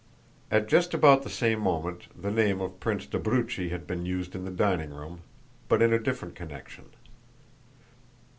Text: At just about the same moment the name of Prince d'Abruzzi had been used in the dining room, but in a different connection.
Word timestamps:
At 0.49 0.67
just 0.67 0.95
about 0.95 1.21
the 1.21 1.29
same 1.29 1.59
moment 1.59 2.05
the 2.19 2.31
name 2.31 2.59
of 2.59 2.79
Prince 2.79 3.05
d'Abruzzi 3.05 3.69
had 3.69 3.85
been 3.85 4.03
used 4.03 4.33
in 4.33 4.45
the 4.45 4.49
dining 4.51 4.89
room, 4.89 5.21
but 5.69 5.79
in 5.83 5.93
a 5.93 5.99
different 5.99 6.33
connection. 6.33 6.85